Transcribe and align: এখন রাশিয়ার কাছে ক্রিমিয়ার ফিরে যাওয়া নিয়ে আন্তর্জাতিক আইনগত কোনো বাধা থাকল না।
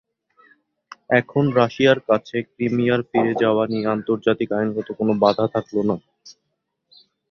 এখন 1.19 1.43
রাশিয়ার 1.59 1.99
কাছে 2.09 2.37
ক্রিমিয়ার 2.49 3.01
ফিরে 3.09 3.33
যাওয়া 3.43 3.63
নিয়ে 3.71 3.85
আন্তর্জাতিক 3.95 4.49
আইনগত 4.57 4.87
কোনো 4.99 5.13
বাধা 5.23 5.45
থাকল 5.55 5.75
না। 5.89 5.95